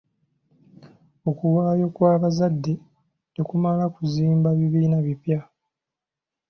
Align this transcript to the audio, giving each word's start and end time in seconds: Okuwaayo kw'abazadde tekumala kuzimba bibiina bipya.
Okuwaayo 1.29 1.85
kw'abazadde 1.95 2.73
tekumala 3.35 3.83
kuzimba 3.95 4.49
bibiina 4.59 4.97
bipya. 5.05 5.39